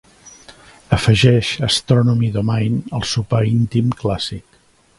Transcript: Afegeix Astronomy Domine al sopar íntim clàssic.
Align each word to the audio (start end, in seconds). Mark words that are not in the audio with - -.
Afegeix 0.95 1.51
Astronomy 1.67 2.29
Domine 2.37 2.81
al 3.01 3.05
sopar 3.11 3.43
íntim 3.53 3.93
clàssic. 4.01 4.61